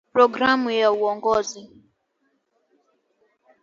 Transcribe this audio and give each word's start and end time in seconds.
Programu 0.13 0.67
ya 0.79 0.89
uongozi 0.91 1.61